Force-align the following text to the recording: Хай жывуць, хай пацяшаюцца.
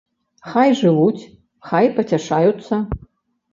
Хай 0.53 0.69
жывуць, 0.79 1.27
хай 1.69 1.93
пацяшаюцца. 2.01 2.83